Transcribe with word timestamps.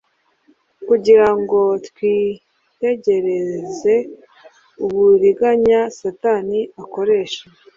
kugira 0.87 1.27
ngo 1.39 1.59
twitegereze 1.87 3.95
uburiganya 4.85 5.79
Satani 5.99 6.59
akoresha 6.81 7.43